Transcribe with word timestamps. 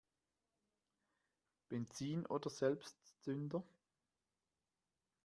Benzin 1.69 2.25
oder 2.25 2.49
Selbstzünder? 2.49 3.61